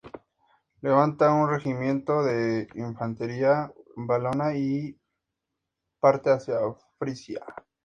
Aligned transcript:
Levanta 0.81 1.31
un 1.31 1.47
regimiento 1.47 2.23
de 2.23 2.67
infantería 2.73 3.71
valona 3.95 4.55
y 4.57 4.99
parte 5.99 6.31
hacia 6.31 6.55
Frisia. 6.97 7.45